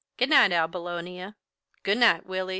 Good 0.17 0.29
night, 0.31 0.51
Abilonia. 0.51 1.35
Good 1.83 1.99
night, 1.99 2.25
Willy." 2.25 2.49